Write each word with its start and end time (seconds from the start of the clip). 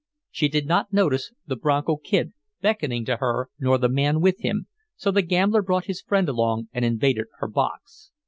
She 0.31 0.47
did 0.47 0.65
not 0.65 0.91
notice 0.91 1.31
the 1.45 1.55
Bronco 1.55 1.95
Kid 1.95 2.33
beckoning 2.59 3.05
to 3.05 3.17
her 3.17 3.51
nor 3.59 3.77
the 3.77 3.87
man 3.87 4.19
with 4.19 4.39
him, 4.39 4.65
so 4.95 5.11
the 5.11 5.21
gambler 5.21 5.61
brought 5.61 5.85
his 5.85 6.01
friend 6.01 6.27
along 6.27 6.69
and 6.73 6.83
invaded 6.83 7.27
her 7.37 7.47
box. 7.47 8.09